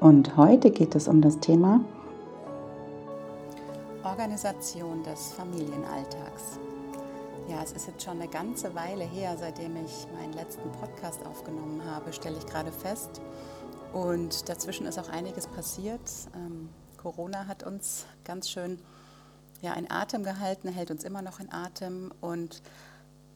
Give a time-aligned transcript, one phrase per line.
[0.00, 1.80] Und heute geht es um das Thema
[4.02, 6.58] Organisation des Familienalltags.
[7.50, 11.82] Ja, es ist jetzt schon eine ganze Weile her, seitdem ich meinen letzten Podcast aufgenommen
[11.84, 13.20] habe, stelle ich gerade fest.
[13.92, 16.00] Und dazwischen ist auch einiges passiert.
[16.34, 18.78] Ähm, Corona hat uns ganz schön
[19.60, 22.10] ja, in Atem gehalten, hält uns immer noch in Atem.
[22.22, 22.62] Und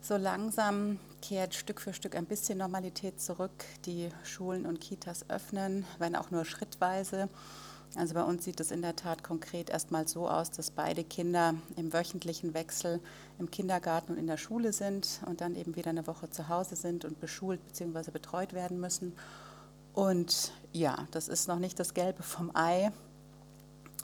[0.00, 3.64] so langsam kehrt Stück für Stück ein bisschen Normalität zurück.
[3.86, 7.28] Die Schulen und Kitas öffnen, wenn auch nur schrittweise.
[7.94, 11.54] Also bei uns sieht es in der Tat konkret erstmal so aus, dass beide Kinder
[11.76, 13.00] im wöchentlichen Wechsel
[13.38, 16.74] im Kindergarten und in der Schule sind und dann eben wieder eine Woche zu Hause
[16.74, 18.10] sind und beschult bzw.
[18.10, 19.12] betreut werden müssen.
[19.94, 22.90] Und ja, das ist noch nicht das Gelbe vom Ei,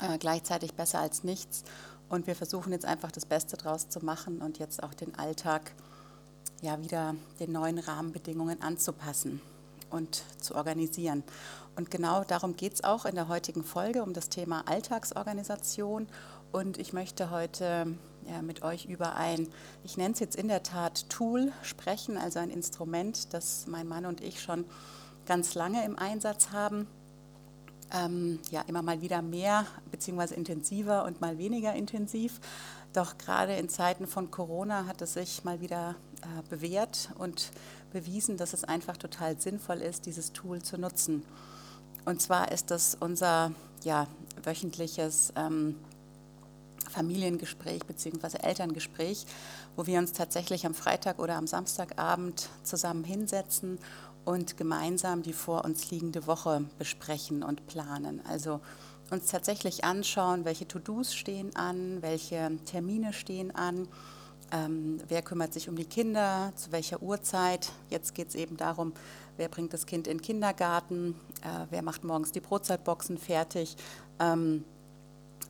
[0.00, 1.64] äh, gleichzeitig besser als nichts.
[2.10, 5.72] Und wir versuchen jetzt einfach das Beste draus zu machen und jetzt auch den Alltag
[6.60, 9.40] ja wieder den neuen Rahmenbedingungen anzupassen
[9.90, 11.22] und zu organisieren.
[11.76, 16.08] Und genau darum geht es auch in der heutigen Folge, um das Thema Alltagsorganisation.
[16.50, 17.94] Und ich möchte heute
[18.26, 19.48] ja, mit euch über ein,
[19.84, 24.06] ich nenne es jetzt in der Tat Tool sprechen, also ein Instrument, das mein Mann
[24.06, 24.64] und ich schon
[25.26, 26.86] ganz lange im Einsatz haben.
[27.90, 30.34] Ähm, ja, immer mal wieder mehr bzw.
[30.34, 32.40] intensiver und mal weniger intensiv.
[32.92, 35.94] Doch gerade in Zeiten von Corona hat es sich mal wieder
[36.48, 37.50] bewährt und
[37.92, 41.24] bewiesen, dass es einfach total sinnvoll ist, dieses Tool zu nutzen.
[42.04, 43.52] Und zwar ist das unser
[43.84, 44.06] ja,
[44.42, 45.76] wöchentliches ähm,
[46.90, 48.38] Familiengespräch bzw.
[48.42, 49.26] Elterngespräch,
[49.76, 53.78] wo wir uns tatsächlich am Freitag oder am Samstagabend zusammen hinsetzen
[54.24, 58.20] und gemeinsam die vor uns liegende Woche besprechen und planen.
[58.26, 58.60] Also
[59.10, 63.88] uns tatsächlich anschauen, welche To-Dos stehen an, welche Termine stehen an
[64.52, 67.70] ähm, wer kümmert sich um die Kinder, zu welcher Uhrzeit.
[67.90, 68.92] Jetzt geht es eben darum,
[69.36, 73.76] wer bringt das Kind in den Kindergarten, äh, wer macht morgens die Brotzeitboxen fertig.
[74.18, 74.64] Ähm,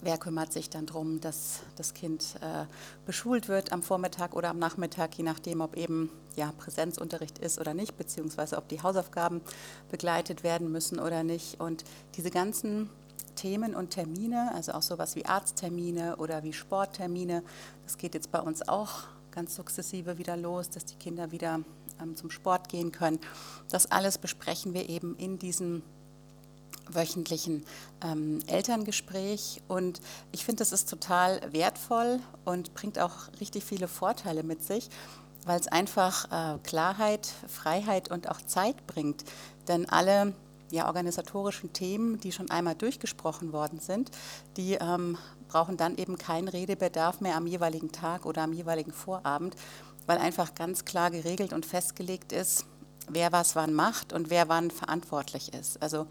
[0.03, 2.65] wer kümmert sich dann darum, dass das Kind äh,
[3.07, 7.75] beschult wird am Vormittag oder am Nachmittag, je nachdem, ob eben ja, Präsenzunterricht ist oder
[7.75, 9.41] nicht, beziehungsweise ob die Hausaufgaben
[9.91, 11.61] begleitet werden müssen oder nicht.
[11.61, 11.85] Und
[12.17, 12.91] diese ganzen
[13.38, 17.44] Themen und Termine, also auch sowas wie Arzttermine oder wie Sporttermine.
[17.84, 21.60] Das geht jetzt bei uns auch ganz sukzessive wieder los, dass die Kinder wieder
[22.03, 23.21] ähm, zum Sport gehen können.
[23.71, 25.82] Das alles besprechen wir eben in diesem
[26.88, 27.65] wöchentlichen
[28.03, 29.62] ähm, Elterngespräch.
[29.69, 30.00] Und
[30.32, 34.88] ich finde, das ist total wertvoll und bringt auch richtig viele Vorteile mit sich,
[35.47, 39.25] weil es einfach äh, Klarheit, Freiheit und auch Zeit bringt.
[39.69, 40.34] Denn alle
[40.71, 44.11] ja, organisatorischen Themen, die schon einmal durchgesprochen worden sind,
[44.56, 45.17] die ähm,
[45.49, 49.56] brauchen dann eben keinen Redebedarf mehr am jeweiligen Tag oder am jeweiligen Vorabend,
[50.06, 52.67] weil einfach ganz klar geregelt und festgelegt ist,
[53.09, 55.81] wer was wann macht und wer wann verantwortlich ist.
[55.83, 56.06] Also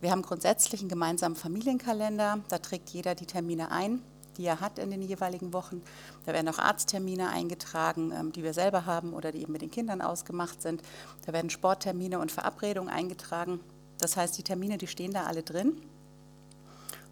[0.00, 4.02] wir haben grundsätzlich einen gemeinsamen Familienkalender, da trägt jeder die Termine ein,
[4.36, 5.82] die er hat in den jeweiligen Wochen.
[6.24, 9.70] Da werden auch Arzttermine eingetragen, ähm, die wir selber haben oder die eben mit den
[9.70, 10.82] Kindern ausgemacht sind.
[11.26, 13.60] Da werden Sporttermine und Verabredungen eingetragen.
[14.00, 15.80] Das heißt, die Termine, die stehen da alle drin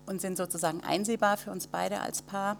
[0.07, 2.57] und sind sozusagen einsehbar für uns beide als Paar.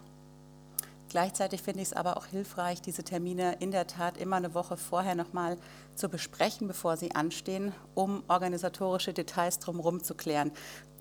[1.09, 4.77] Gleichzeitig finde ich es aber auch hilfreich, diese Termine in der Tat immer eine Woche
[4.77, 5.57] vorher nochmal
[5.95, 10.51] zu besprechen, bevor sie anstehen, um organisatorische Details drumherum zu klären.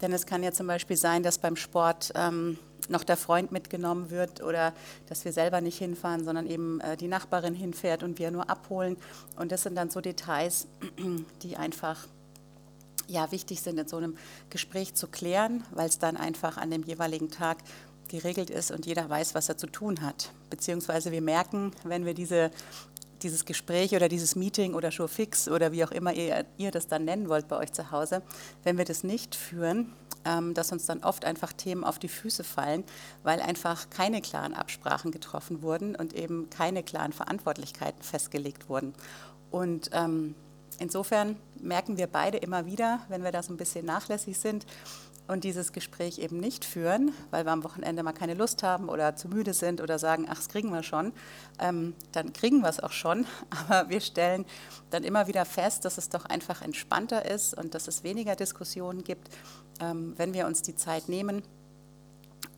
[0.00, 2.58] Denn es kann ja zum Beispiel sein, dass beim Sport ähm,
[2.88, 4.72] noch der Freund mitgenommen wird oder
[5.08, 8.96] dass wir selber nicht hinfahren, sondern eben äh, die Nachbarin hinfährt und wir nur abholen.
[9.36, 10.68] Und das sind dann so Details,
[11.42, 12.06] die einfach
[13.08, 14.16] ja, wichtig sind, in so einem
[14.50, 17.58] Gespräch zu klären, weil es dann einfach an dem jeweiligen Tag
[18.08, 20.30] geregelt ist und jeder weiß, was er zu tun hat.
[20.50, 22.50] Beziehungsweise wir merken, wenn wir diese
[23.22, 26.86] dieses Gespräch oder dieses Meeting oder Show fix oder wie auch immer ihr, ihr das
[26.86, 28.22] dann nennen wollt bei euch zu Hause,
[28.62, 29.92] wenn wir das nicht führen,
[30.24, 32.84] ähm, dass uns dann oft einfach Themen auf die Füße fallen,
[33.22, 38.94] weil einfach keine klaren Absprachen getroffen wurden und eben keine klaren Verantwortlichkeiten festgelegt wurden.
[39.50, 40.34] Und ähm,
[40.78, 44.66] insofern merken wir beide immer wieder, wenn wir da so ein bisschen nachlässig sind,
[45.28, 49.14] und dieses Gespräch eben nicht führen, weil wir am Wochenende mal keine Lust haben oder
[49.14, 51.12] zu müde sind oder sagen, ach, das kriegen wir schon,
[51.60, 53.26] ähm, dann kriegen wir es auch schon.
[53.50, 54.46] Aber wir stellen
[54.90, 59.04] dann immer wieder fest, dass es doch einfach entspannter ist und dass es weniger Diskussionen
[59.04, 59.28] gibt,
[59.80, 61.42] ähm, wenn wir uns die Zeit nehmen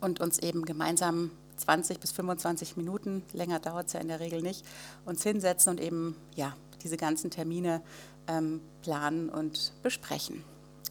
[0.01, 4.41] und uns eben gemeinsam 20 bis 25 Minuten, länger dauert es ja in der Regel
[4.43, 4.65] nicht,
[5.05, 7.83] uns hinsetzen und eben ja, diese ganzen Termine
[8.27, 10.45] ähm, planen und besprechen.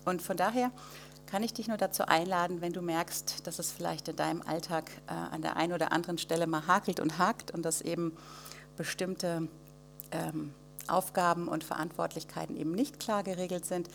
[0.06, 0.72] Und von daher
[1.30, 4.90] kann ich dich nur dazu einladen, wenn du merkst, dass es vielleicht in deinem Alltag
[5.08, 8.18] äh, an der einen oder anderen Stelle mal hakelt und hakt und dass eben
[8.78, 9.48] bestimmte
[10.12, 10.54] ähm,
[10.88, 13.90] Aufgaben und Verantwortlichkeiten eben nicht klar geregelt sind,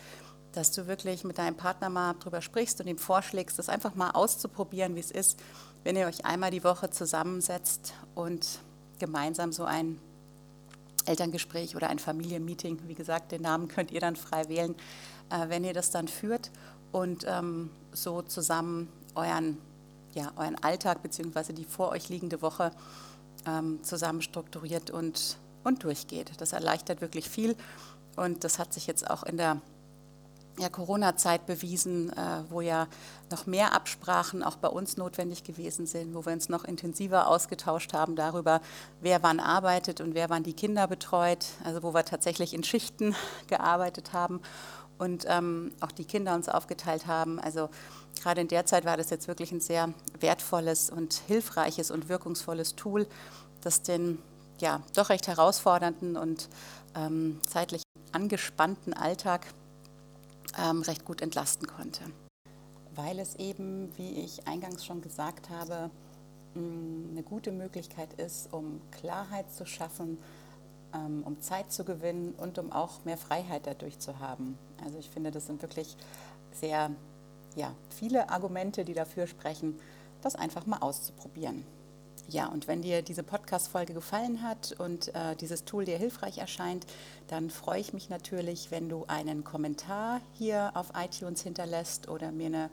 [0.52, 4.12] dass du wirklich mit deinem Partner mal drüber sprichst und ihm vorschlägst, das einfach mal
[4.12, 5.40] auszuprobieren, wie es ist,
[5.82, 8.60] wenn ihr euch einmal die Woche zusammensetzt und
[9.00, 9.98] gemeinsam so ein
[11.06, 14.74] Elterngespräch oder ein Familienmeeting, wie gesagt, den Namen könnt ihr dann frei wählen,
[15.30, 16.50] äh, wenn ihr das dann führt
[16.92, 19.58] und ähm, so zusammen euren,
[20.14, 21.52] ja, euren Alltag bzw.
[21.52, 22.72] die vor euch liegende Woche
[23.46, 26.32] ähm, zusammen strukturiert und, und durchgeht.
[26.38, 27.56] Das erleichtert wirklich viel
[28.16, 29.60] und das hat sich jetzt auch in der
[30.58, 32.86] ja, Corona-Zeit bewiesen, äh, wo ja
[33.30, 37.92] noch mehr Absprachen auch bei uns notwendig gewesen sind, wo wir uns noch intensiver ausgetauscht
[37.92, 38.60] haben darüber,
[39.00, 43.16] wer wann arbeitet und wer wann die Kinder betreut, also wo wir tatsächlich in Schichten
[43.48, 44.40] gearbeitet haben
[44.98, 47.40] und ähm, auch die Kinder uns aufgeteilt haben.
[47.40, 47.68] Also
[48.22, 52.76] gerade in der Zeit war das jetzt wirklich ein sehr wertvolles und hilfreiches und wirkungsvolles
[52.76, 53.08] Tool,
[53.60, 54.22] das den
[54.60, 56.48] ja doch recht herausfordernden und
[56.94, 59.46] ähm, zeitlich angespannten Alltag
[60.58, 62.04] ähm, recht gut entlasten konnte.
[62.94, 65.90] Weil es eben, wie ich eingangs schon gesagt habe,
[66.54, 70.18] eine gute Möglichkeit ist, um Klarheit zu schaffen,
[70.94, 74.56] ähm, um Zeit zu gewinnen und um auch mehr Freiheit dadurch zu haben.
[74.84, 75.96] Also ich finde, das sind wirklich
[76.52, 76.90] sehr
[77.56, 79.78] ja, viele Argumente, die dafür sprechen,
[80.22, 81.64] das einfach mal auszuprobieren.
[82.28, 86.86] Ja, und wenn dir diese Podcast-Folge gefallen hat und äh, dieses Tool dir hilfreich erscheint,
[87.28, 92.46] dann freue ich mich natürlich, wenn du einen Kommentar hier auf iTunes hinterlässt oder mir
[92.46, 92.70] eine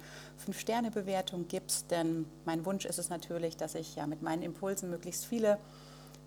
[0.48, 1.92] 5-Sterne-Bewertung gibst.
[1.92, 5.58] Denn mein Wunsch ist es natürlich, dass ich ja mit meinen Impulsen möglichst viele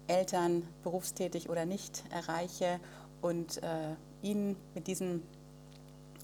[0.06, 2.79] Eltern, berufstätig oder nicht, erreiche
[3.23, 5.23] und äh, ihnen mit diesen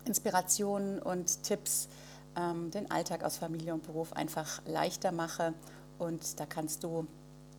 [0.05, 1.89] Inspirationen und Tipps
[2.37, 5.55] ähm, den Alltag aus Familie und Beruf einfach leichter mache.
[6.01, 7.07] Und da kannst du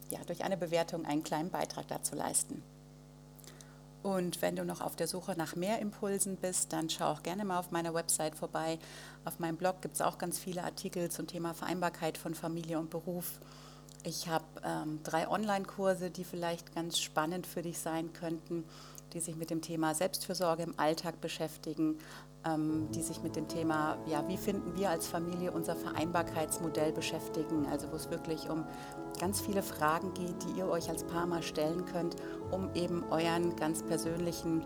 [0.09, 2.61] ja, durch eine Bewertung einen kleinen Beitrag dazu leisten.
[4.03, 7.45] Und wenn du noch auf der Suche nach mehr Impulsen bist, dann schau auch gerne
[7.45, 8.79] mal auf meiner Website vorbei.
[9.25, 12.89] Auf meinem Blog gibt es auch ganz viele Artikel zum Thema Vereinbarkeit von Familie und
[12.89, 13.39] Beruf.
[14.03, 18.63] Ich habe ähm, drei Online-Kurse, die vielleicht ganz spannend für dich sein könnten,
[19.13, 21.99] die sich mit dem Thema Selbstfürsorge im Alltag beschäftigen,
[22.43, 27.91] die sich mit dem Thema, ja, wie finden wir als Familie unser Vereinbarkeitsmodell beschäftigen, also
[27.91, 28.65] wo es wirklich um
[29.19, 32.15] ganz viele Fragen geht, die ihr euch als Paar mal stellen könnt,
[32.49, 34.65] um eben euren ganz persönlichen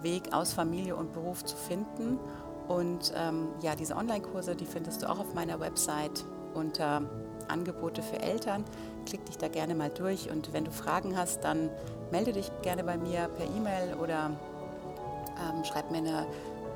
[0.00, 2.20] Weg aus Familie und Beruf zu finden.
[2.68, 7.02] Und ähm, ja, diese Online-Kurse, die findest du auch auf meiner Website unter
[7.48, 8.64] Angebote für Eltern.
[9.06, 11.70] Klick dich da gerne mal durch und wenn du Fragen hast, dann
[12.12, 14.30] melde dich gerne bei mir per E-Mail oder
[15.38, 16.26] ähm, schreib mir eine,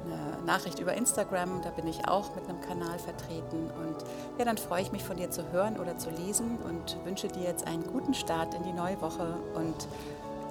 [0.07, 1.63] eine, Nachricht über Instagram.
[1.63, 3.71] Da bin ich auch mit einem Kanal vertreten.
[3.81, 3.97] Und
[4.39, 7.43] ja, dann freue ich mich von dir zu hören oder zu lesen und wünsche dir
[7.43, 9.87] jetzt einen guten Start in die neue Woche und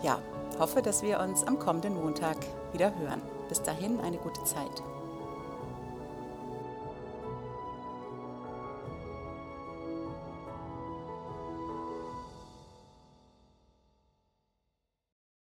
[0.01, 0.19] ja,
[0.59, 2.37] hoffe, dass wir uns am kommenden Montag
[2.73, 3.21] wieder hören.
[3.49, 4.81] Bis dahin eine gute Zeit.